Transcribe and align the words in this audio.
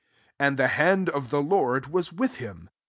And 0.39 0.57
the 0.57 0.69
hand 0.69 1.09
of 1.11 1.29
the 1.29 1.43
Lord 1.43 1.85
fas 1.85 2.09
vdeh 2.09 2.29
htm. 2.35 2.67